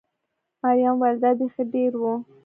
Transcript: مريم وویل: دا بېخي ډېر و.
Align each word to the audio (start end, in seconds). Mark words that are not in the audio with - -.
مريم 0.61 0.95
وویل: 0.97 1.17
دا 1.23 1.31
بېخي 1.37 1.63
ډېر 1.73 1.91
و. 1.99 2.03